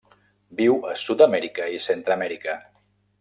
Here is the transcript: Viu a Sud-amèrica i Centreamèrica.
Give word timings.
Viu 0.61 0.79
a 0.91 0.95
Sud-amèrica 1.01 1.67
i 1.75 1.83
Centreamèrica. 1.89 2.57